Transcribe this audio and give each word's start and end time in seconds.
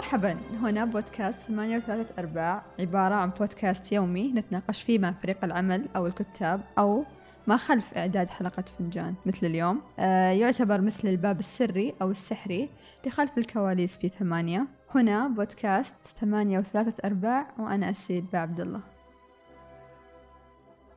مرحبا 0.00 0.36
هنا 0.62 0.84
بودكاست 0.84 1.38
ثمانية 1.38 1.76
وثلاثة 1.76 2.14
أرباع 2.18 2.62
عبارة 2.78 3.14
عن 3.14 3.30
بودكاست 3.30 3.92
يومي 3.92 4.32
نتناقش 4.32 4.82
فيه 4.82 4.98
مع 4.98 5.12
فريق 5.12 5.44
العمل 5.44 5.88
أو 5.96 6.06
الكتاب 6.06 6.60
أو 6.78 7.04
ما 7.46 7.56
خلف 7.56 7.94
إعداد 7.98 8.30
حلقة 8.30 8.64
فنجان 8.78 9.14
مثل 9.26 9.46
اليوم. 9.46 9.82
آه 9.98 10.30
يعتبر 10.30 10.80
مثل 10.80 11.08
الباب 11.08 11.40
السري 11.40 11.94
أو 12.02 12.10
السحري 12.10 12.70
لخلف 13.06 13.38
الكواليس 13.38 13.98
في 13.98 14.08
ثمانية. 14.08 14.66
هنا 14.94 15.28
بودكاست 15.28 15.94
ثمانية 16.20 16.58
وثلاثة 16.58 16.94
أرباع 17.04 17.46
وأنا 17.58 17.90
أسيد 17.90 18.26
بعبد 18.32 18.60
الله. 18.60 18.80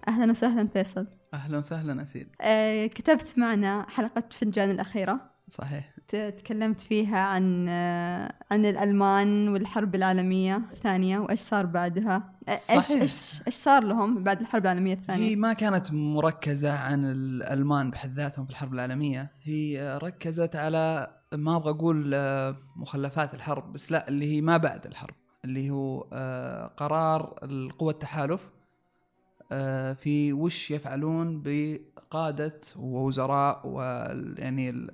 أهلا 0.07 0.31
وسهلا 0.31 0.67
فيصل. 0.67 1.07
أهلا 1.33 1.57
وسهلا 1.57 2.01
اسيل 2.01 2.27
آه 2.41 2.85
كتبت 2.85 3.39
معنا 3.39 3.85
حلقة 3.89 4.23
فنجان 4.31 4.71
الأخيرة. 4.71 5.19
صحيح. 5.49 5.92
تكلمت 6.07 6.81
فيها 6.81 7.19
عن 7.19 7.69
عن 8.51 8.65
الألمان 8.65 9.49
والحرب 9.49 9.95
العالمية 9.95 10.61
الثانية 10.71 11.19
وإيش 11.19 11.39
صار 11.39 11.65
بعدها. 11.65 12.33
إيش 12.49 12.59
صحيح. 12.59 13.01
إيش 13.01 13.41
إيش 13.47 13.55
صار 13.55 13.83
لهم 13.83 14.23
بعد 14.23 14.41
الحرب 14.41 14.63
العالمية 14.63 14.93
هي 14.93 14.97
الثانية 14.97 15.35
ما 15.35 15.53
كانت 15.53 15.91
مركزة 15.91 16.73
عن 16.73 17.05
الألمان 17.05 17.91
بحد 17.91 18.13
ذاتهم 18.13 18.45
في 18.45 18.51
الحرب 18.51 18.73
العالمية. 18.73 19.31
هي 19.43 19.99
ركزت 20.03 20.55
على 20.55 21.07
ما 21.33 21.55
أبغى 21.55 21.69
أقول 21.71 22.15
مخلفات 22.75 23.33
الحرب 23.33 23.73
بس 23.73 23.91
لا 23.91 24.07
اللي 24.07 24.35
هي 24.35 24.41
ما 24.41 24.57
بعد 24.57 24.85
الحرب 24.85 25.15
اللي 25.45 25.69
هو 25.69 26.07
آه، 26.13 26.67
قرار 26.67 27.39
القوى 27.43 27.93
التحالف 27.93 28.49
آه، 29.51 29.93
في 29.93 30.33
وش 30.33 30.71
يفعلون 30.71 31.41
بقادة 31.45 32.59
ووزراء 32.75 33.67
ويعني 33.67 34.87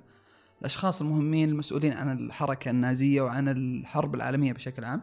ال- 0.60 0.66
الأشخاص 0.66 1.00
المهمين 1.00 1.48
المسؤولين 1.48 1.92
عن 1.92 2.18
الحركة 2.18 2.70
النازية 2.70 3.22
وعن 3.22 3.48
الحرب 3.48 4.14
العالمية 4.14 4.52
بشكل 4.52 4.84
عام. 4.84 5.02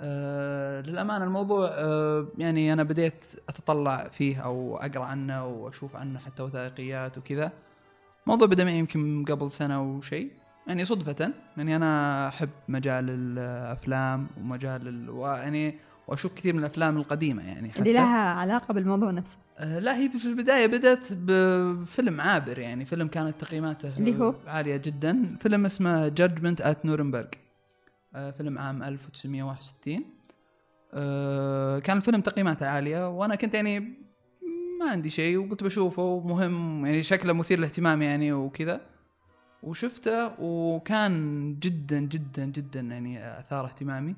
آه 0.00 0.80
للأمانة 0.80 1.24
الموضوع 1.24 1.68
آه 1.72 2.28
يعني 2.38 2.72
أنا 2.72 2.82
بديت 2.82 3.24
أتطلع 3.48 4.08
فيه 4.08 4.36
أو 4.40 4.76
أقرأ 4.76 5.04
عنه 5.04 5.46
وأشوف 5.46 5.96
عنه 5.96 6.18
حتى 6.18 6.42
وثائقيات 6.42 7.18
وكذا. 7.18 7.52
الموضوع 8.26 8.46
بدأ 8.48 8.64
معي 8.64 8.78
يمكن 8.78 9.24
قبل 9.28 9.50
سنة 9.50 9.82
وشيء 9.96 10.30
يعني 10.66 10.84
صدفة 10.84 11.32
يعني 11.56 11.76
أنا 11.76 12.28
أحب 12.28 12.48
مجال 12.68 13.10
الأفلام 13.10 14.26
ومجال 14.40 14.88
ال... 14.88 15.10
ويعني 15.10 15.78
وأشوف 16.08 16.34
كثير 16.34 16.52
من 16.52 16.60
الأفلام 16.60 16.96
القديمة 16.96 17.42
يعني 17.42 17.70
حتى. 17.70 17.78
اللي 17.78 17.92
لها 17.92 18.34
علاقة 18.34 18.74
بالموضوع 18.74 19.10
نفسه. 19.10 19.38
آه، 19.58 19.78
لا 19.78 19.96
هي 19.96 20.08
في 20.08 20.24
البداية 20.24 20.66
بدأت 20.66 21.06
بفيلم 21.12 22.20
عابر 22.20 22.58
يعني 22.58 22.84
فيلم 22.84 23.08
كانت 23.08 23.40
تقييماته 23.40 23.98
اللي 23.98 24.18
هو؟ 24.18 24.34
عالية 24.46 24.76
جدا. 24.76 25.36
فيلم 25.40 25.64
اسمه 25.64 26.08
جادجمنت 26.08 26.60
ات 26.60 26.86
نورنبرغ 26.86 27.26
فيلم 28.12 28.58
عام 28.58 28.82
1961 28.82 30.04
آه، 30.94 31.78
كان 31.78 31.96
الفيلم 31.96 32.20
تقييماته 32.20 32.66
عالية 32.66 33.08
وأنا 33.08 33.34
كنت 33.34 33.54
يعني 33.54 33.78
ما 34.80 34.90
عندي 34.90 35.10
شيء 35.10 35.36
وقلت 35.38 35.64
بشوفه 35.64 36.20
مهم 36.26 36.86
يعني 36.86 37.02
شكله 37.02 37.32
مثير 37.32 37.58
للاهتمام 37.58 38.02
يعني 38.02 38.32
وكذا. 38.32 38.80
وشفته 39.62 40.40
وكان 40.40 41.54
جدا 41.58 42.00
جدا 42.00 42.44
جدا 42.44 42.80
يعني 42.80 43.38
أثار 43.38 43.64
اهتمامي. 43.64 44.14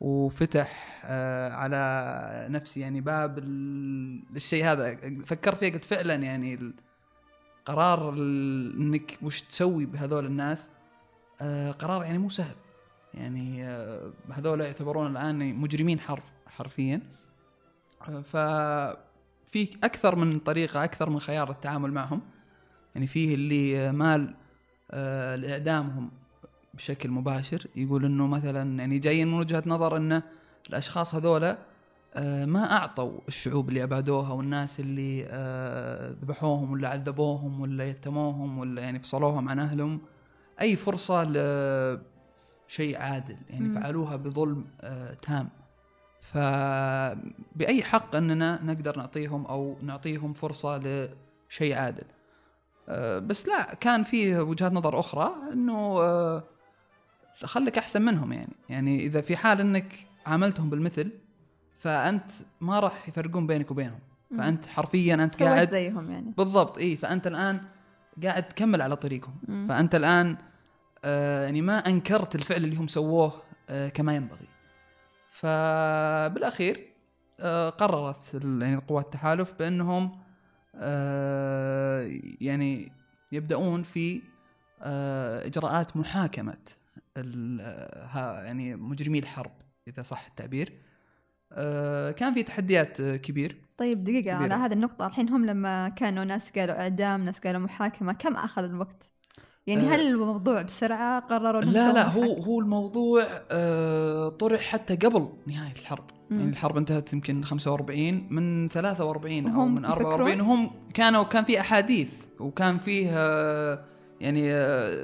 وفتح 0.00 1.00
آه، 1.04 1.52
على 1.52 2.46
نفسي 2.50 2.80
يعني 2.80 3.00
باب 3.00 3.38
ال- 3.38 4.22
الشيء 4.36 4.64
هذا. 4.64 4.94
فكرت 5.26 5.58
فيه 5.58 5.72
قلت 5.72 5.84
فعلا 5.84 6.14
يعني 6.14 6.72
قرار 7.64 8.08
إنك 8.12 9.18
وش 9.22 9.42
تسوي 9.42 9.84
بهذول 9.86 10.26
الناس 10.26 10.68
آه، 11.40 11.70
قرار 11.70 12.02
يعني 12.04 12.18
مو 12.18 12.28
سهل. 12.28 12.54
يعني 13.14 13.64
آه، 13.68 14.12
هذول 14.32 14.60
يعتبرون 14.60 15.10
الآن 15.10 15.54
مجرمين 15.54 16.00
حرف 16.00 16.24
حرفيا. 16.46 17.02
ففي 18.22 19.76
أكثر 19.84 20.16
من 20.16 20.38
طريقة 20.38 20.84
أكثر 20.84 21.10
من 21.10 21.20
خيار 21.20 21.48
للتعامل 21.48 21.92
معهم. 21.92 22.20
يعني 22.94 23.06
فيه 23.06 23.34
اللي 23.34 23.92
مال 23.92 24.34
لإعدامهم. 25.40 26.10
بشكل 26.80 27.10
مباشر 27.10 27.66
يقول 27.76 28.04
إنه 28.04 28.26
مثلا 28.26 28.78
يعني 28.78 28.98
جايين 28.98 29.28
من 29.28 29.38
وجهة 29.38 29.62
نظر 29.66 29.96
إنه 29.96 30.22
الأشخاص 30.68 31.14
هذولا 31.14 31.58
آه، 32.14 32.44
ما 32.44 32.72
أعطوا 32.72 33.20
الشعوب 33.28 33.68
اللي 33.68 33.82
أبادوها 33.82 34.32
والناس 34.32 34.80
اللي 34.80 35.26
آه، 35.28 36.10
ذبحوهم 36.10 36.72
ولا 36.72 36.88
عذبوهم 36.88 37.60
ولا 37.60 37.84
يتموهم 37.84 38.58
ولا 38.58 38.82
يعني 38.82 38.98
فصلوهم 38.98 39.48
عن 39.48 39.58
أهلهم 39.58 40.00
أي 40.60 40.76
فرصة 40.76 41.24
لشيء 41.24 42.98
عادل 42.98 43.36
يعني 43.50 43.68
مم. 43.68 43.80
فعلوها 43.80 44.16
بظلم 44.16 44.64
آه، 44.80 45.14
تام 45.14 45.48
فبأي 46.20 47.82
حق 47.82 48.16
أننا 48.16 48.62
نقدر 48.62 48.96
نعطيهم 48.96 49.46
أو 49.46 49.76
نعطيهم 49.82 50.32
فرصة 50.32 50.78
لشيء 50.78 51.74
عادل 51.74 52.04
بس 53.26 53.48
لا 53.48 53.74
كان 53.74 54.02
فيه 54.02 54.40
وجهات 54.40 54.72
نظر 54.72 54.98
أخرى 54.98 55.34
أنه 55.52 56.00
آه، 56.00 56.44
خليك 57.44 57.78
أحسن 57.78 58.02
منهم 58.02 58.32
يعني. 58.32 58.52
يعني 58.68 59.00
إذا 59.00 59.20
في 59.20 59.36
حال 59.36 59.60
أنك 59.60 59.92
عاملتهم 60.26 60.70
بالمثل 60.70 61.10
فأنت 61.78 62.30
ما 62.60 62.80
راح 62.80 63.08
يفرقون 63.08 63.46
بينك 63.46 63.70
وبينهم. 63.70 63.98
فأنت 64.38 64.66
حرفيا 64.66 65.26
سويت 65.26 65.50
قاعد 65.50 65.68
زيهم 65.68 66.10
يعني. 66.10 66.32
بالضبط 66.36 66.78
اي 66.78 66.96
فأنت 66.96 67.26
الآن 67.26 67.60
قاعد 68.22 68.48
تكمل 68.48 68.82
على 68.82 68.96
طريقهم. 68.96 69.34
مم. 69.48 69.66
فأنت 69.68 69.94
الآن 69.94 70.36
آه 71.04 71.44
يعني 71.44 71.62
ما 71.62 71.78
أنكرت 71.78 72.34
الفعل 72.34 72.64
اللي 72.64 72.76
هم 72.76 72.86
سووه 72.86 73.42
آه 73.68 73.88
كما 73.88 74.16
ينبغي. 74.16 74.46
فبالأخير 75.30 76.86
آه 77.40 77.70
قررت 77.70 78.34
يعني 78.34 78.76
قوات 78.76 79.04
التحالف 79.04 79.52
بأنهم 79.58 80.18
آه 80.74 82.20
يعني 82.40 82.92
يبدأون 83.32 83.82
في 83.82 84.22
آه 84.82 85.46
إجراءات 85.46 85.96
محاكمة. 85.96 86.56
يعني 87.16 88.76
مجرمي 88.76 89.18
الحرب 89.18 89.52
إذا 89.88 90.02
صح 90.02 90.26
التعبير 90.26 90.72
آه 91.52 92.10
كان 92.10 92.34
في 92.34 92.42
تحديات 92.42 93.00
آه 93.00 93.16
كبير 93.16 93.56
طيب 93.76 94.04
دقيقة 94.04 94.20
كبيرة. 94.20 94.36
على 94.36 94.54
هذه 94.54 94.72
النقطة 94.72 95.06
الحين 95.06 95.28
هم 95.28 95.46
لما 95.46 95.88
كانوا 95.88 96.24
ناس 96.24 96.50
قالوا 96.50 96.80
إعدام 96.80 97.24
ناس 97.24 97.40
قالوا 97.40 97.60
محاكمة 97.60 98.12
كم 98.12 98.36
أخذ 98.36 98.64
الوقت؟ 98.64 99.10
يعني 99.66 99.82
آه، 99.82 99.94
هل 99.94 100.00
الموضوع 100.06 100.62
بسرعة 100.62 101.20
قرروا 101.20 101.60
لا 101.60 101.92
لا 101.92 102.08
هو 102.08 102.20
محاكمة؟ 102.20 102.44
هو 102.44 102.60
الموضوع 102.60 103.24
طرح 104.28 104.60
حتى 104.60 104.96
قبل 104.96 105.32
نهاية 105.46 105.72
الحرب 105.72 106.04
مم. 106.30 106.38
يعني 106.38 106.50
الحرب 106.50 106.76
انتهت 106.76 107.12
يمكن 107.12 107.44
45 107.44 108.26
من 108.30 108.68
43 108.68 109.46
أو 109.46 109.66
من 109.66 109.84
44 109.84 110.30
يفكرون؟ 110.30 110.40
وهم 110.40 110.70
كانوا 110.94 111.22
كان 111.22 111.44
في 111.44 111.60
أحاديث 111.60 112.12
وكان 112.40 112.78
فيه 112.78 113.10
يعني 114.20 114.52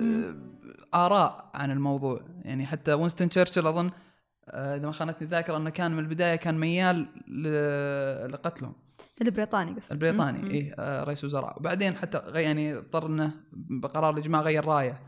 مم. 0.00 0.56
آراء 0.95 1.51
عن 1.55 1.71
الموضوع. 1.71 2.21
يعني 2.43 2.67
حتى 2.67 2.93
وينستون 2.93 3.29
تشرشل 3.29 3.67
أظن 3.67 3.91
آه، 4.49 4.77
إذا 4.77 4.87
ما 4.87 4.93
خانتني 4.93 5.23
الذاكره 5.23 5.57
أنه 5.57 5.71
كان 5.71 5.93
من 5.93 5.99
البداية 5.99 6.37
كان 6.37 6.59
ميال 6.59 7.07
لقتلهم. 8.33 8.73
البريطاني 9.23 9.71
قصدي 9.73 9.93
البريطاني. 9.95 10.51
إيه 10.51 10.75
آه 10.79 11.05
رئيس 11.05 11.25
وزراء. 11.25 11.57
وبعدين 11.59 11.97
حتى 11.97 12.23
يعني 12.35 12.79
اضطر 12.79 13.07
إنه 13.07 13.35
بقرار 13.53 14.15
الإجماع 14.15 14.41
غير 14.41 14.65
رايه. 14.65 15.01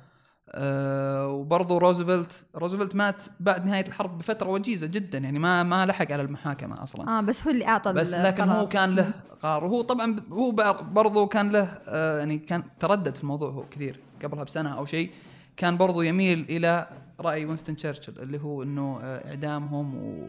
آه 0.51 1.29
وبرضه 1.29 1.79
روزفلت 1.79 2.47
روزفلت 2.57 2.95
مات 2.95 3.23
بعد 3.41 3.67
نهاية 3.67 3.87
الحرب 3.87 4.19
بفترة 4.19 4.49
وجيزة 4.49 4.87
جدا. 4.87 5.19
يعني 5.19 5.39
ما 5.39 5.63
ما 5.63 5.87
لحق 5.87 6.13
على 6.13 6.23
المحاكمة 6.23 6.83
أصلا. 6.83 7.19
آه 7.19 7.21
بس 7.21 7.45
هو 7.45 7.51
اللي 7.51 7.67
أعطى 7.67 7.93
بس 7.93 8.13
لكن 8.13 8.43
القرار. 8.43 8.61
هو 8.61 8.69
كان 8.69 8.95
له 8.95 9.13
قرار. 9.43 9.65
وهو 9.65 9.83
طبعا 9.83 10.17
هو 10.33 10.51
برضه 10.93 11.27
كان 11.27 11.51
له 11.51 11.65
آه 11.89 12.19
يعني 12.19 12.39
كان 12.39 12.63
تردد 12.81 13.15
في 13.15 13.23
الموضوع 13.23 13.51
هو 13.51 13.69
كثير 13.69 14.01
قبلها 14.23 14.45
بسنة 14.45 14.79
أو 14.79 14.87
شيء. 14.87 15.11
كان 15.59 15.77
برضه 15.77 16.05
يميل 16.05 16.47
إلى 16.49 16.89
رأي 17.21 17.45
وينستون 17.45 17.77
تشرشل 17.77 18.15
اللي 18.23 18.41
هو 18.41 18.63
إنه 18.63 19.01
آه 19.03 19.29
إعدامهم 19.29 19.95
و 19.97 20.29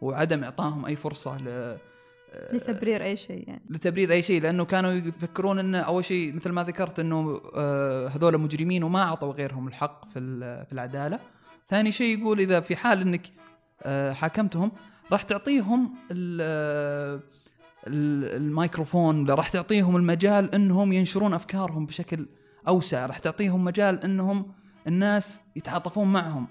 وعدم 0.00 0.44
اعطائهم 0.44 0.86
أي 0.86 0.96
فرصة 0.96 1.36
ل 1.38 1.48
آه، 1.48 1.78
لتبرير 2.54 3.04
أي 3.04 3.16
شيء 3.16 3.48
يعني 3.48 3.62
لتبرير 3.70 4.12
أي 4.12 4.22
شيء 4.22 4.42
لأنه 4.42 4.64
كانوا 4.64 4.90
يفكرون 4.92 5.58
انه 5.58 5.78
أول 5.78 6.04
شيء 6.04 6.34
مثل 6.34 6.50
ما 6.50 6.64
ذكرت 6.64 6.98
إنه 7.00 7.40
آه، 7.54 8.08
هذول 8.08 8.38
مجرمين 8.38 8.82
وما 8.84 9.02
أعطوا 9.02 9.32
غيرهم 9.32 9.68
الحق 9.68 10.08
في 10.08 10.20
في 10.66 10.72
العدالة. 10.72 11.20
ثاني 11.68 11.92
شيء 11.92 12.18
يقول 12.18 12.40
إذا 12.40 12.60
في 12.60 12.76
حال 12.76 13.00
إنك 13.00 13.26
حاكمتهم 14.14 14.72
راح 15.12 15.22
تعطيهم 15.22 15.94
ال- 16.10 17.20
ال- 17.86 18.36
الميكروفون 18.36 19.30
راح 19.30 19.48
تعطيهم 19.48 19.96
المجال 19.96 20.54
إنهم 20.54 20.92
ينشرون 20.92 21.34
أفكارهم 21.34 21.86
بشكل 21.86 22.26
أوسع، 22.68 23.06
راح 23.06 23.18
تعطيهم 23.18 23.64
مجال 23.64 24.04
إنهم 24.04 24.52
الناس 24.86 25.40
يتعاطفون 25.56 26.12
معهم. 26.12 26.46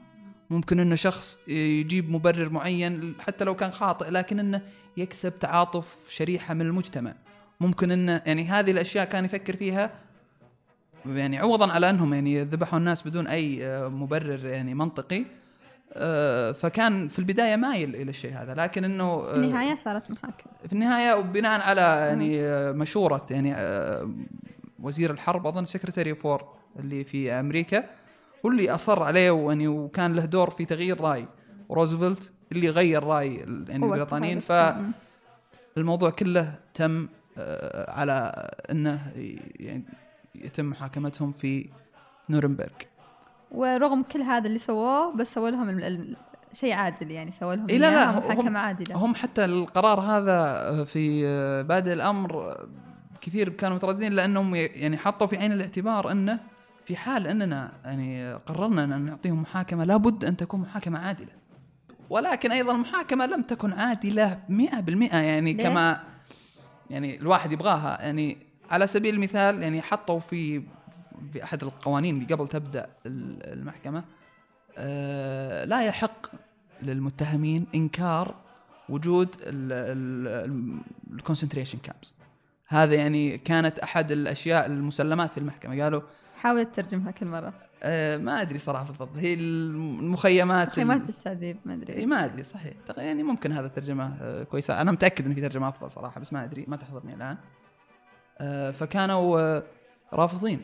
ممكن 0.50 0.80
إنه 0.80 0.96
شخص 0.96 1.40
يجيب 1.48 2.12
مبرر 2.12 2.50
معين 2.50 3.14
حتى 3.20 3.44
لو 3.44 3.56
كان 3.56 3.72
خاطئ 3.72 4.10
لكن 4.10 4.40
إنه 4.40 4.62
يكسب 4.98 5.40
تعاطف 5.40 5.98
شريحة 6.10 6.54
من 6.54 6.62
المجتمع. 6.62 7.14
ممكن 7.60 7.92
إنه 7.92 8.22
يعني 8.26 8.46
هذه 8.46 8.72
الأشياء 8.72 9.06
كان 9.06 9.26
يفكر 9.26 9.56
فيها 9.56 9.92
يعني 11.06 11.38
عوضا 11.38 11.72
على 11.72 11.90
أنهم 11.90 12.14
يعني 12.14 12.44
ذبحوا 12.44 12.80
الناس 12.80 13.08
بدون 13.08 13.28
أي 13.28 13.66
آه، 13.66 13.88
مبرر 13.88 14.46
يعني 14.46 14.74
منطقي. 14.74 15.26
آه، 15.94 16.52
فكان 16.52 17.08
في 17.08 17.20
البداية 17.20 17.56
مايل 17.56 17.96
إلى 17.96 18.10
الشيء 18.10 18.34
هذا 18.34 18.54
لكن 18.54 18.84
إنه 18.84 19.04
آه، 19.04 19.34
في 19.34 19.40
النهاية 19.40 19.76
صارت 19.76 20.12
محاكمه 20.12 20.52
في 20.68 20.74
النهاية 20.74 21.14
وبناء 21.14 21.62
على 21.62 21.81
يعني 21.81 22.42
آه، 22.42 22.72
مشورة 22.72 23.26
يعني 23.31 23.56
وزير 24.80 25.12
الحرب 25.12 25.48
أظن 25.48 25.66
secretary 25.66 26.16
of 26.16 26.28
war 26.28 26.48
اللي 26.80 27.04
في 27.04 27.31
أمريكا. 27.31 27.84
هو 28.45 28.50
اللي 28.50 28.69
أصر 28.71 29.03
عليه 29.03 29.31
ويعني 29.31 29.68
وكان 29.68 30.13
له 30.13 30.25
دور 30.25 30.50
في 30.50 30.65
تغيير 30.65 31.01
رأي. 31.01 31.27
روزفلت 31.71 32.33
اللي 32.51 32.69
غير 32.69 33.03
رأي 33.03 33.36
يعني 33.36 33.75
البريطانيين 33.75 34.39
فالموضوع 35.75 36.09
كله 36.09 36.56
تم 36.74 37.07
آه، 37.38 37.91
على 37.91 38.50
إنه 38.71 39.12
يعني 39.59 39.83
يتم 40.36 40.65
محاكمتهم 40.65 41.31
في 41.31 41.69
نورنبرغ. 42.30 42.68
ورغم 43.51 44.03
كل 44.03 44.21
هذا 44.21 44.47
اللي 44.47 44.59
سووه 44.59 45.15
بس 45.15 45.33
سووا 45.33 45.50
لهم 45.50 46.15
شيء 46.53 46.74
عادل 46.74 47.12
يعني 47.12 47.31
سووا 47.31 47.56
لهم 47.56 47.69
إيه 47.69 47.77
لا 47.77 47.92
لا، 47.95 48.19
محاكمة 48.19 48.59
عادلة. 48.59 48.95
هم 48.95 49.15
حتى 49.15 49.45
القرار 49.45 50.00
هذا 50.00 50.83
في 50.83 51.24
بادئ 51.63 51.94
الأمر 51.94 52.57
كثير 53.21 53.50
كانوا 53.50 53.75
مترددين 53.75 54.13
لأنهم 54.13 54.56
يعني 54.56 54.97
حطوا 54.97 55.27
في 55.27 55.38
عين 55.38 55.51
الاعتبار 55.51 56.12
إنه 56.12 56.39
في 56.89 56.95
حال 56.95 57.27
أننا 57.27 57.71
يعني 57.86 58.33
قررنا 58.33 58.83
أن 58.83 59.01
نعطيهم 59.06 59.41
محاكمة 59.41 59.83
لابد 59.83 60.25
أن 60.25 60.38
تكون 60.38 60.59
محاكمة 60.59 61.00
عادلة. 61.00 61.30
ولكن 62.09 62.51
أيضا 62.51 62.71
المحاكمة 62.75 63.25
لم 63.25 63.41
تكن 63.41 63.74
عادلة 63.74 64.39
100% 64.50 65.13
يعني 65.13 65.53
ليش؟ 65.53 65.65
كما 65.68 66.00
يعني 66.89 67.19
الواحد 67.19 67.51
يبغاها 67.51 68.01
يعني 68.01 68.38
على 68.69 68.88
سبيل 68.88 69.15
المثال 69.15 69.63
يعني 69.63 69.81
حطوا 69.81 70.19
في 70.19 70.63
في 71.33 71.44
أحد 71.44 71.63
القوانين 71.63 72.15
اللي 72.21 72.36
قبل 72.36 72.47
تبدأ 72.47 72.89
ال- 73.06 73.53
المحكمة 73.59 74.03
آه، 74.77 75.65
لا 75.65 75.81
يحق 75.83 76.27
للمتهمين 76.81 77.65
إنكار 77.75 78.35
وجود 78.89 79.35
ال 81.12 81.16
concentration 81.16 81.77
camps 81.83 82.16
هذا 82.68 82.95
يعني 82.95 83.38
كانت 83.38 83.80
أحد 83.80 84.12
الأشياء 84.12 84.65
المسلمات 84.65 85.31
في 85.31 85.38
المحكمة 85.38 85.83
قالوا 85.83 86.01
حاول 86.39 86.65
تترجمها 86.65 87.12
كل 87.12 87.25
مرة. 87.25 87.53
آه 87.83 88.18
ما 88.18 88.41
أدري 88.41 88.59
صراحة 88.59 88.86
بالضبط. 88.86 89.18
هي 89.18 89.33
المخيمات 89.33 90.74
خيمات 90.74 91.09
التعذيب 91.09 91.57
ما 91.65 91.74
أدري. 91.74 91.94
إي 91.94 92.06
ما 92.06 92.25
أدري 92.25 92.44
صحيح. 92.44 92.74
يعني 92.97 93.24
ممكن 93.24 93.51
هذا 93.51 93.68
ترجمه 93.68 94.18
آه، 94.21 94.44
كويسة. 94.44 94.81
أنا 94.81 94.91
متأكد 94.91 95.25
ان 95.25 95.33
في 95.33 95.41
ترجمة 95.41 95.69
أفضل 95.69 95.91
صراحة 95.91 96.21
بس 96.21 96.33
ما 96.33 96.44
أدري 96.44 96.65
ما 96.68 96.75
تحضرني 96.75 97.13
الآن. 97.13 97.38
آه، 98.39 98.71
فكانوا 98.71 99.39
آه، 99.39 99.63
رافضين 100.13 100.62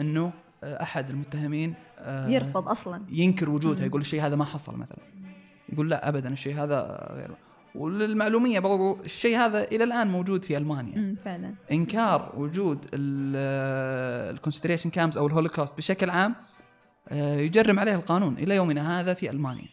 إنه 0.00 0.32
آه، 0.64 0.82
أحد 0.82 1.10
المتهمين 1.10 1.74
يرفض 2.08 2.68
أصلا. 2.68 3.02
ينكر 3.08 3.50
وجودها. 3.50 3.86
يقول 3.86 4.00
الشيء 4.00 4.22
هذا 4.22 4.36
ما 4.36 4.44
حصل 4.44 4.76
مثلا. 4.76 4.98
يقول 5.68 5.90
لا 5.90 6.08
ابدا 6.08 6.32
الشيء 6.32 6.54
هذا 6.54 7.08
غير 7.10 7.30
وللمعلومية 7.74 8.58
برضو 8.60 9.00
الشيء 9.04 9.36
هذا 9.38 9.64
إلى 9.64 9.84
الآن 9.84 10.06
موجود 10.08 10.44
في 10.44 10.56
ألمانيا. 10.56 11.16
فعلا. 11.24 11.54
إنكار 11.72 12.32
وجود 12.36 12.86
ال 12.94 13.08
concentration 13.08 14.90
camps 14.90 15.16
أو 15.16 15.26
الهولوكوست 15.26 15.76
بشكل 15.76 16.10
عام 16.10 16.34
آه، 17.08 17.36
يجرم 17.36 17.78
عليه 17.78 17.94
القانون 17.94 18.38
إلى 18.38 18.54
يومنا 18.56 19.00
هذا 19.00 19.14
في 19.14 19.30
ألمانيا. 19.30 19.68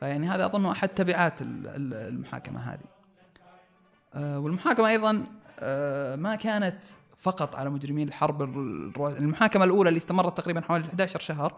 فيعني 0.00 0.28
هذا 0.28 0.46
أظن 0.46 0.66
أحد 0.66 0.88
تبعات 0.88 1.42
ال- 1.42 1.66
ال- 1.66 1.94
المحاكمة 2.14 2.60
هذه. 2.60 2.80
آه، 4.14 4.38
والمحاكمة 4.38 4.88
أيضا 4.88 5.26
آه، 5.60 6.16
ما 6.16 6.34
كانت 6.34 6.76
فقط 7.18 7.54
على 7.56 7.70
مجرمين 7.70 8.08
الحرب 8.08 8.42
المحاكمة 9.18 9.64
الأولى 9.64 9.88
اللي 9.88 9.98
استمرت 9.98 10.36
تقريبا 10.36 10.60
حوالي 10.60 10.84
11 10.84 11.20
شهر 11.20 11.54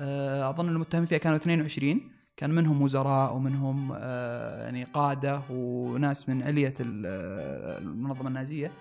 آه، 0.00 0.50
أظن 0.50 0.68
المتهم 0.68 1.06
فيها 1.06 1.18
كانوا 1.18 1.36
22 1.36 2.00
كان 2.40 2.50
منهم 2.50 2.82
وزراء 2.82 3.34
ومنهم 3.34 3.92
آه، 3.96 4.62
يعني 4.62 4.84
قادة 4.84 5.42
وناس 5.50 6.28
من 6.28 6.42
علية 6.42 6.74
آه، 6.80 7.78
المنظمة 7.78 8.28
النازية. 8.28 8.72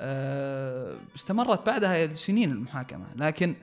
آه، 0.00 0.96
استمرت 1.14 1.66
بعدها 1.66 2.14
سنين 2.14 2.52
المحاكمة. 2.52 3.06
لكن 3.16 3.54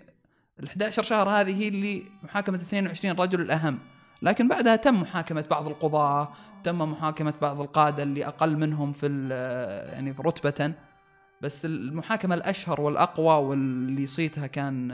ال 0.60 0.68
11 0.68 1.04
شهر 1.04 1.30
هذه 1.30 1.62
هي 1.62 1.68
اللي 1.68 2.04
محاكمة 2.24 2.58
22 2.58 3.16
رجل 3.16 3.42
الأهم. 3.42 3.80
لكن 4.22 4.48
بعدها 4.48 4.76
تم 4.76 5.02
محاكمة 5.02 5.46
بعض 5.50 5.68
القضاة 5.68 6.32
تم 6.64 6.92
محاكمة 6.92 7.34
بعض 7.42 7.62
القادة 7.62 8.04
اللي 8.04 8.28
أقل 8.28 8.58
منهم 8.58 8.94
في 8.94 9.30
يعني 9.94 10.14
في 10.14 10.22
رتبة. 10.22 10.74
بس 11.42 11.66
المحاكمة 11.66 12.36
الأشهر 12.36 12.82
والأقوى 12.82 13.48
واللي 13.48 14.06
صيتها 14.06 14.48
كان 14.48 14.92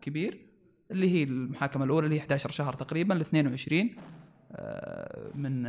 كبير. 0.00 0.51
اللي 0.92 1.10
هي 1.10 1.22
المحاكمة 1.22 1.84
الأولى 1.84 2.04
اللي 2.04 2.16
هي 2.16 2.20
11 2.20 2.50
شهر 2.50 2.72
تقريبا 2.72 3.14
ل 3.14 3.20
22 3.20 3.90
آه، 4.54 5.30
من 5.34 5.66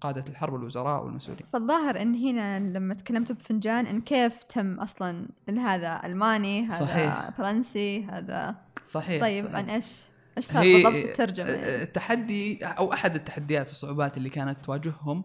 قادة 0.00 0.24
الحرب 0.28 0.52
والوزراء 0.52 1.04
والمسؤولين 1.04 1.46
فالظاهر 1.52 2.02
إن 2.02 2.14
هنا 2.14 2.58
لما 2.58 2.94
تكلمتوا 2.94 3.36
بفنجان 3.36 3.86
إن 3.86 4.00
كيف 4.00 4.42
تم 4.42 4.74
أصلا 4.74 5.28
إن 5.48 5.58
هذا 5.58 6.00
ألماني 6.04 6.66
هذا 6.66 6.86
صحيح. 6.86 7.30
فرنسي 7.30 8.04
هذا 8.04 8.54
صحيح 8.86 9.20
طيب 9.20 9.44
صحيح. 9.44 9.56
عن 9.56 9.70
إيش؟ 9.70 10.02
إيش 10.36 10.44
صار 10.44 10.62
بالضبط 10.62 10.94
الترجمة 10.94 11.48
يعني؟ 11.48 11.82
التحدي 11.82 12.64
أو 12.64 12.92
أحد 12.92 13.14
التحديات 13.14 13.68
والصعوبات 13.68 14.16
اللي 14.16 14.30
كانت 14.30 14.64
تواجههم 14.64 15.24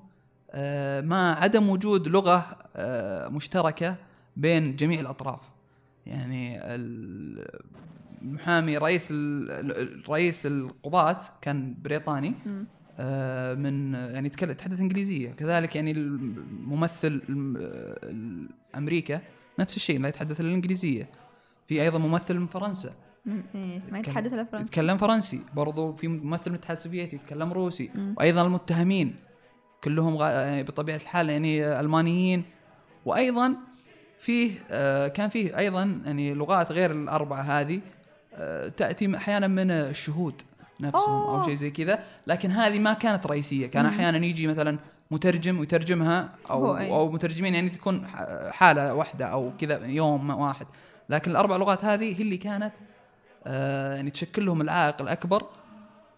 مع 1.02 1.44
عدم 1.44 1.70
وجود 1.70 2.08
لغة 2.08 2.58
آه، 2.76 3.28
مشتركة 3.28 3.96
بين 4.36 4.76
جميع 4.76 5.00
الأطراف 5.00 5.42
يعني 6.10 6.66
ال- 6.76 7.60
المحامي 8.22 8.78
رئيس 8.78 9.14
رئيس 10.10 10.46
القضاة 10.46 11.20
كان 11.42 11.76
بريطاني. 11.82 12.34
آه، 13.02 13.54
من 13.54 13.94
يعني 13.94 14.28
يتحدث 14.42 14.80
إنجليزية 14.80 15.30
كذلك 15.32 15.76
يعني 15.76 15.92
الممثل 15.92 17.22
الم- 17.30 17.58
الأمريكا 18.04 19.22
نفس 19.60 19.76
الشيء 19.76 20.00
لا 20.02 20.08
يتحدث 20.10 20.42
الانجليزيه 20.42 21.10
في 21.68 21.82
أيضا 21.82 21.98
ممثل 21.98 22.38
من 22.40 22.48
فرنسا. 22.48 22.94
إيه. 23.56 23.82
ما 23.92 24.00
يتحدث 24.00 24.34
إلا 24.34 24.44
فرنسي 24.44 24.66
يتكلم 24.66 24.98
فرنسي 24.98 25.42
برضو 25.56 25.94
في 25.94 26.08
ممثل 26.08 26.50
من 26.50 26.56
الاتحاد 26.56 26.78
السوفيتي 26.78 27.16
يتكلم 27.16 27.54
روسي 27.54 27.90
مم. 27.96 28.16
وأيضا 28.18 28.42
المتهمين 28.42 29.16
كلهم 29.84 30.16
يعني 30.22 30.64
بطبيعة 30.64 30.96
الحال 30.96 31.30
يعني 31.30 31.80
ألمانيين 31.80 32.44
وأيضا 33.06 33.56
فيه 34.20 34.52
آه، 34.72 35.08
كان 35.08 35.30
فيه 35.30 35.58
أيضا 35.58 36.02
يعني 36.06 36.34
لغات 36.34 36.72
غير 36.72 36.92
الأربعة 36.92 37.42
هذه 37.42 37.80
آه، 38.34 38.68
تأتي 38.68 39.16
أحيانا 39.16 39.48
من 39.48 39.72
الشهود 39.72 40.42
نفسهم 40.80 41.22
أو 41.22 41.36
أوه. 41.36 41.46
شيء 41.46 41.56
زي 41.56 41.72
كذا 41.72 42.04
لكن 42.28 42.52
هذه 42.52 42.80
ما 42.80 42.94
كانت 42.94 43.28
رئيسية 43.28 43.68
كان. 43.68 43.86
أحيانا 43.86 44.26
يجي 44.26 44.48
مثلا 44.48 44.80
مترجم 45.12 45.60
ويترجمها 45.60 46.30
أو 46.50 46.78
أي. 46.78 46.92
أو 46.92 47.12
مترجمين 47.12 47.56
يعني 47.56 47.70
تكون 47.70 48.08
حالة 48.50 48.94
واحدة 48.94 49.26
أو 49.26 49.52
كذا 49.60 49.86
يوم 49.86 50.30
واحد 50.30 50.68
لكن 51.10 51.32
الأربع 51.32 51.56
لغات 51.56 51.86
هذه 51.86 52.18
هي 52.18 52.22
اللي 52.22 52.38
كانت 52.38 52.74
آه، 53.48 53.96
يعني 53.96 54.12
تشكل 54.12 54.46
لهم 54.46 54.62
العائق 54.62 55.02
الأكبر 55.02 55.44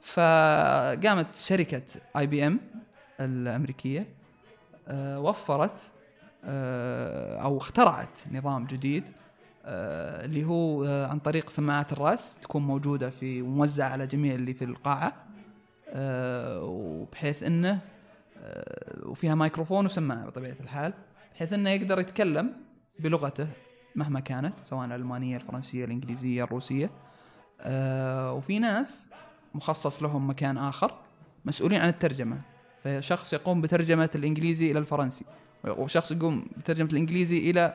فقامت 0.02 1.36
شركة 1.36 1.84
اي 2.18 2.28
بي 2.28 2.48
ام 2.48 2.60
الأمريكية 3.20 4.08
آه، 4.88 5.20
وفرت 5.20 5.92
أو 6.44 7.58
اخترعت 7.58 8.20
نظام 8.32 8.66
جديد 8.66 9.04
آه، 9.66 10.26
اللي 10.26 10.44
هو 10.46 10.86
آه، 10.86 11.08
عن 11.08 11.20
طريق 11.20 11.50
سماعات 11.50 11.94
الرأس 11.94 12.38
تكون 12.42 12.62
موجودة 12.64 13.10
في 13.10 13.42
وموزعه 13.42 13.90
على 13.90 14.08
جميع 14.08 14.36
اللي 14.36 14.54
في 14.54 14.66
القاعة 14.66 15.14
آه، 15.90 16.64
وبحيث 16.64 17.44
إنه 17.44 17.80
آه، 18.38 19.08
وفيها 19.08 19.36
ميكروفون 19.36 19.86
وسماعة 19.86 20.26
بطبيعة 20.26 20.56
الحال 20.60 20.94
بحيث 21.36 21.54
إنه 21.54 21.70
يقدر 21.70 22.00
يتكلم 22.00 22.54
بلغته 23.00 23.48
مهما 23.96 24.20
كانت 24.20 24.54
سواء 24.62 24.86
الالمانيه 24.86 25.36
الفرنسية 25.36 25.86
الإنجليزية 25.86 26.44
الروسية 26.44 26.90
آه، 27.62 28.34
وفي 28.34 28.60
ناس 28.60 29.08
مخصص 29.54 30.04
لهم 30.04 30.30
مكان 30.30 30.58
آخر 30.58 30.94
مسؤولين 31.46 31.82
عن 31.82 31.90
الترجمة 31.90 32.42
فشخص 32.84 33.34
يقوم 33.34 33.62
بترجمة 33.62 34.10
الإنجليزي 34.16 34.72
إلى 34.72 34.80
الفرنسي. 34.80 35.26
وشخص 35.64 36.12
يقوم 36.12 36.46
بترجمة 36.58 36.90
الإنجليزي 36.90 37.38
إلى 37.38 37.74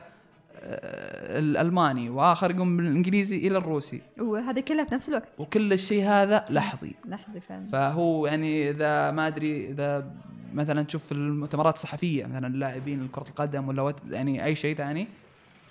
آه، 0.61 1.39
الألماني 1.39 2.09
وآخر 2.09 2.51
يقوم 2.51 2.77
بالإنجليزي 2.77 3.37
إلى 3.37 3.57
الروسي. 3.57 4.01
وهذه 4.19 4.59
كلها 4.59 4.85
في 4.85 4.95
نفس 4.95 5.09
الوقت. 5.09 5.27
وكل 5.37 5.73
الشيء 5.73 6.03
هذا 6.03 6.45
لحظي. 6.49 6.95
لحظه 7.05 7.39
فعلا. 7.39 7.67
فهو 7.67 8.27
يعني 8.27 8.69
إذا 8.69 9.11
ما 9.11 9.27
أدري 9.27 9.69
إذا 9.69 10.11
مثلا 10.53 10.81
تشوف 10.81 11.05
في 11.05 11.11
المؤتمرات 11.11 11.75
الصحفية 11.75 12.25
مثلا 12.25 12.47
اللاعبين 12.47 13.07
كره 13.07 13.25
القدم 13.29 13.67
ولا 13.67 13.93
يعني 14.09 14.45
أي 14.45 14.55
شيء 14.55 14.75
ثاني 14.75 15.07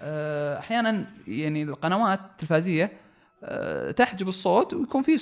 آه، 0.03 0.59
أحيانا 0.59 1.07
يعني 1.29 1.63
القنوات 1.63 2.21
التلفازيه 2.21 2.93
آه، 3.45 3.91
تحجب 3.91 4.29
الصوت 4.29 4.75
ويكون 4.75 5.03
في 5.03 5.17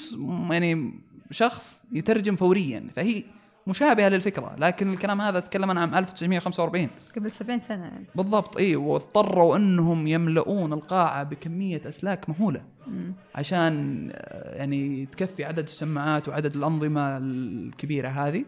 يعني 0.50 1.00
شخص 1.30 1.82
يترجم 1.92 2.36
فوريا. 2.36 2.90
فهي 2.96 3.24
مشابهه 3.66 4.08
للفكرة 4.08 4.54
لكن 4.58 4.92
الكلام 4.92 5.20
هذا 5.20 5.40
تكلم 5.40 5.70
عن 5.70 5.78
عام 5.78 5.94
1945 5.94 6.88
قبل 7.16 7.32
70 7.32 7.60
سنة 7.60 7.84
يعني. 7.84 8.06
بالضبط 8.14 8.56
إي 8.56 8.76
واضطروا 8.76 9.56
إنهم 9.56 10.06
يملؤون 10.06 10.72
القاعة 10.72 11.22
بكمية 11.24 11.82
أسلاك 11.88 12.28
مهولة. 12.28 12.62
مم. 12.86 13.12
عشان 13.34 14.08
آه، 14.12 14.56
يعني 14.56 15.06
تكفي 15.06 15.44
عدد 15.44 15.64
السماعات 15.64 16.28
وعدد 16.28 16.56
الأنظمة 16.56 17.16
الكبيرة 17.18 18.08
هذه. 18.08 18.44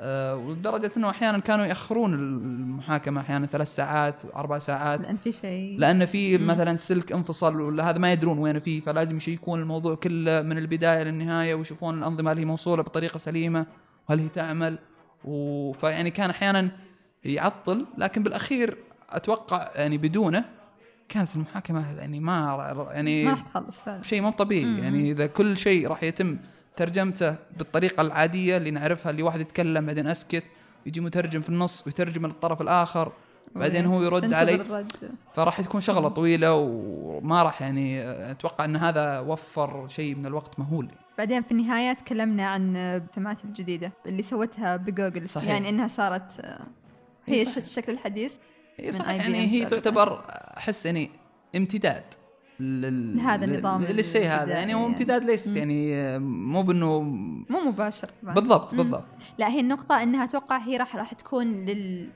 آه، 0.00 0.36
ولدرجة 0.36 0.92
إنه 0.96 1.10
أحيانا 1.10 1.38
كانوا 1.38 1.66
يأخرون 1.66 2.14
المحاكمة 2.14 3.20
أحيانا 3.20 3.46
ثلاث 3.46 3.74
ساعات 3.74 4.22
أربع 4.36 4.58
ساعات. 4.58 5.00
لأن 5.00 5.16
في 5.16 5.32
شيء. 5.32 5.78
لأن 5.78 6.06
في. 6.06 6.38
مثلا 6.38 6.76
سلك 6.76 7.12
انفصل 7.12 7.60
ولا 7.60 7.90
هذا 7.90 7.98
ما 7.98 8.12
يدرون 8.12 8.38
وين 8.38 8.58
فيه 8.58 8.80
فلازم 8.80 9.16
يشيكون 9.16 9.60
الموضوع 9.60 9.94
كله 9.94 10.42
من 10.42 10.58
البداية 10.58 11.02
للنهاية 11.02 11.54
ويشوفون 11.54 11.98
الأنظمة 11.98 12.32
هل 12.32 12.38
هي 12.38 12.44
موصولة 12.44 12.82
بطريقة 12.82 13.18
سليمة. 13.18 13.66
وهل 14.08 14.20
هي 14.20 14.28
تعمل؟ 14.28 14.78
و... 15.24 15.72
فيعني 15.72 16.10
كان 16.10 16.30
أحيانا 16.30 16.70
يعطل 17.24 17.86
لكن 17.98 18.22
بالأخير 18.22 18.76
أتوقع 19.10 19.70
يعني 19.74 19.98
بدونه 19.98 20.44
كانت 21.08 21.36
المحاكمة 21.36 21.98
يعني 21.98 22.20
ما 22.20 22.88
يعني 22.92 23.24
ما 23.24 23.30
راح 23.30 23.40
تخلص 23.40 23.82
فعلا. 23.82 24.02
شيء 24.02 24.22
مو 24.22 24.30
طبيعي. 24.30 24.64
مم. 24.64 24.78
يعني 24.78 25.10
إذا 25.10 25.26
كل 25.26 25.58
شيء 25.58 25.88
راح 25.88 26.02
يتم 26.02 26.38
ترجمته 26.76 27.36
بالطريقة 27.56 28.00
العادية 28.00 28.56
اللي 28.56 28.70
نعرفها 28.70 29.10
اللي 29.10 29.22
واحد 29.22 29.40
يتكلم 29.40 29.86
بعدين 29.86 30.06
أسكت 30.06 30.44
يجي 30.86 31.00
مترجم 31.00 31.40
في 31.40 31.48
النص 31.48 31.86
ويترجم 31.86 32.26
للطرف 32.26 32.60
الآخر 32.60 33.12
بعدين 33.54 33.86
هو 33.86 34.02
يرد 34.02 34.34
علي. 34.34 34.64
فراح 35.34 35.60
تكون 35.60 35.80
شغلة 35.80 36.08
طويلة 36.08 36.54
وما 36.54 37.42
راح 37.42 37.62
يعني 37.62 38.02
أتوقع 38.30 38.64
إن 38.64 38.76
هذا 38.76 39.20
وفر 39.20 39.88
شيء 39.88 40.14
من 40.14 40.26
الوقت 40.26 40.58
مهول 40.58 40.88
بعدين 41.18 41.42
في 41.42 41.52
النهاية 41.52 41.92
تكلمنا 41.92 42.46
عن 42.46 42.76
السماعات 42.76 43.44
الجديدة 43.44 43.92
اللي 44.06 44.22
سوتها 44.22 44.76
بجوجل 44.76 45.28
صحيح. 45.28 45.48
يعني 45.50 45.68
إنها 45.68 45.88
صارت 45.88 46.40
هي 47.26 47.44
صحيح. 47.44 47.64
الشكل 47.64 47.92
الحديث 47.92 48.32
إي 48.80 48.86
من 48.86 48.92
صح 48.92 49.04
IBM 49.04 49.08
يعني 49.10 49.38
هي 49.46 49.50
سابقاً. 49.60 49.68
تعتبر 49.80 50.22
أحس 50.56 50.86
يعني 50.86 51.10
امتداد 51.56 52.04
لل... 52.60 53.16
لهذا 53.16 53.44
النظام 53.44 53.82
لل- 53.84 53.96
للشيء 53.96 54.26
هذا 54.26 54.52
يعني 54.52 54.74
هو 54.74 54.78
يعني. 54.78 54.92
امتداد 54.92 55.24
ليس 55.24 55.48
مم. 55.48 55.56
يعني 55.56 56.18
مو 56.18 56.62
بإنه 56.62 57.00
مو 57.50 57.60
مباشر 57.66 58.08
طبعا 58.22 58.34
بالضبط 58.34 58.72
مم. 58.74 58.78
بالضبط 58.82 59.04
لا 59.38 59.48
هي 59.48 59.60
النقطة 59.60 60.02
إنها 60.02 60.24
أتوقع 60.24 60.58
هي 60.58 60.76
راح 60.76 60.96
راح 60.96 61.14
تكون 61.14 61.64
لل 61.64 62.10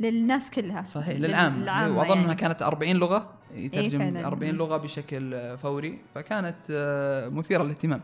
للناس 0.00 0.50
كلها 0.50 0.82
صحيح 0.82 1.16
لل- 1.18 1.22
للعام 1.22 1.96
واظنها 1.96 2.14
يعني. 2.16 2.34
كانت 2.34 2.62
40 2.62 2.96
لغة 2.96 3.30
يترجم 3.54 3.98
فعلاً. 3.98 4.26
40 4.26 4.50
لغة 4.54 4.76
بشكل 4.76 5.56
فوري 5.58 5.98
فكانت 6.14 6.56
آه، 6.70 7.28
مثيرة 7.28 7.62
للاهتمام 7.62 8.00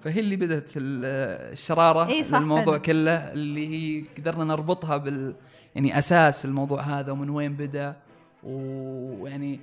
فهي 0.00 0.20
اللي 0.20 0.36
بدأت 0.36 0.70
آه، 0.76 1.52
الشرارة 1.52 2.06
إيه 2.06 2.22
صح 2.22 2.38
للموضوع 2.38 2.64
فعلاً. 2.64 2.78
كله 2.78 3.12
اللي 3.32 3.68
هي 3.68 4.04
قدرنا 4.18 4.44
نربطها 4.44 4.96
بال 4.96 5.34
يعني 5.74 5.98
أساس 5.98 6.44
الموضوع 6.44 6.80
هذا 6.80 7.12
ومن 7.12 7.30
وين 7.30 7.52
بدأ 7.52 7.96
ويعني 8.42 9.60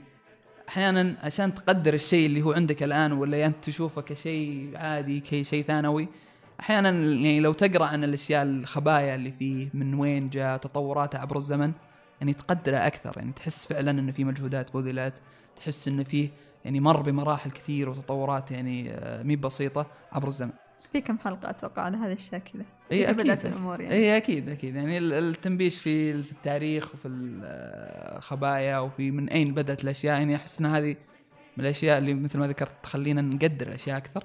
أحيانا 0.70 1.16
عشان 1.24 1.56
تقدر 1.56 1.94
الشيء 1.94 2.26
اللي 2.26 2.42
هو 2.42 2.52
عندك 2.54 2.84
الآن 2.84 3.12
ولا 3.12 3.46
انت 3.46 3.56
تشوفه 3.64 4.02
كشيء 4.02 4.70
عادي 4.76 5.20
كشيء 5.20 5.64
ثانوي 5.64 6.08
أحيانا 6.60 6.90
يعني 6.90 7.40
لو 7.40 7.54
تقرأ 7.54 7.86
عن 7.86 8.04
الأشياء 8.04 8.44
الخبايا 8.44 9.16
اللي 9.16 9.32
فيه 9.32 9.70
من 9.74 9.94
وين 9.94 10.30
جاء 10.30 10.58
تطوراته 10.58 11.20
عبر 11.20 11.38
الزمن 11.38 11.72
يعني 12.22 12.34
تقدره 12.34 12.78
أكثر. 12.78 13.14
يعني 13.18 13.32
تحس 13.32 13.66
فعلا 13.68 13.92
أن 13.92 14.12
في 14.12 14.24
مجهودات 14.24 14.74
بذلت 14.78 15.14
تحس 15.56 15.88
أن 15.88 16.04
فيه 16.04 16.30
يعني 16.66 16.80
مر 16.80 17.02
بمراحل 17.02 17.52
كثير 17.52 17.90
وتطورات 17.90 18.52
يعني 18.52 18.92
آه، 18.92 19.24
مي 19.24 19.36
بسيطة 19.36 19.88
عبر 20.12 20.28
الزمن. 20.28 20.52
في 20.94 21.02
كم 21.02 21.18
حلقة 21.18 21.50
أتوقع 21.50 21.82
على 21.82 21.98
هذه 21.98 22.14
الشاكلة 22.14 22.66
اي 22.92 23.10
أكيد. 23.10 23.18
بدأت 23.24 23.46
الأمور 23.46 23.82
يعني. 23.82 23.94
اي 23.96 24.18
أكيد 24.18 24.50
أكيد. 24.50 24.76
يعني 24.76 24.98
ال- 24.98 25.14
التنبيش 25.14 25.80
في 25.82 26.12
التاريخ 26.12 26.94
وفي 26.94 27.08
الخبايا 27.08 28.80
وفي 28.80 29.12
من 29.12 29.30
أين 29.30 29.54
بدأت 29.54 29.84
الأشياء. 29.84 30.18
يعني 30.20 30.36
أحس 30.36 30.60
أن 30.60 30.66
هذه 30.66 30.96
من 31.58 31.64
الأشياء 31.64 31.98
اللي 31.98 32.14
مثل 32.14 32.40
ما 32.40 32.48
ذكرت 32.48 32.72
تخلينا 32.84 33.22
نقدر 33.22 33.68
الأشياء 33.68 33.98
أكثر 33.98 34.24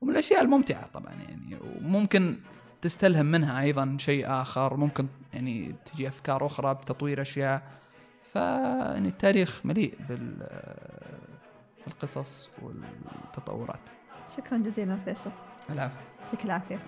ومن 0.00 0.12
الأشياء 0.12 0.42
الممتعة 0.42 0.88
طبعا 0.94 1.12
يعني. 1.12 1.56
وممكن 1.84 2.36
تستلهم 2.82 3.26
منها 3.26 3.60
أيضا 3.60 3.96
شيء 4.00 4.30
آخر 4.30 4.76
ممكن 4.76 5.06
يعني 5.34 5.74
تجي 5.84 6.08
أفكار 6.08 6.46
أخرى 6.46 6.74
بتطوير 6.74 7.22
أشياء. 7.22 7.62
فيعني 8.32 9.08
التاريخ 9.08 9.60
مليء 9.64 9.94
بال 10.08 10.46
بالقصص 11.86 12.48
والتطورات. 12.62 13.80
شكرا 14.36 14.58
جزيلا 14.58 14.96
فيصل. 15.04 15.30
العفو. 15.70 15.96
يعطيك 16.24 16.44
العافية. 16.44 16.78